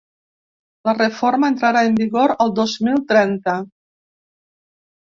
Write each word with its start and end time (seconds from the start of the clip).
La 0.89 0.95
reforma 0.97 1.51
entrarà 1.53 1.85
en 1.91 2.01
vigor 2.01 2.35
el 2.47 2.57
dos 2.63 2.77
mil 2.89 3.07
trenta. 3.13 3.59